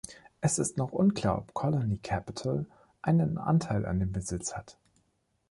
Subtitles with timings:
[0.39, 2.65] Es ist noch unklar, ob Colony Capital
[3.03, 4.79] einen Anteil an dem Besitz hat.